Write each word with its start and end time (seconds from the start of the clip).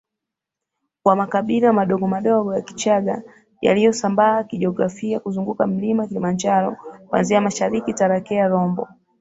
wa 1.05 1.15
makabila 1.15 1.73
madogomadogo 1.73 2.53
ya 2.55 2.61
Kichagga 2.61 3.23
yaliyosambaa 3.61 4.43
kijiografia 4.43 5.19
kuzunguka 5.19 5.67
mlima 5.67 6.07
Kilimanjaro 6.07 6.77
kuanzia 7.09 7.41
mashariki 7.41 7.93
Tarakea 7.93 8.47
Rombo 8.47 8.87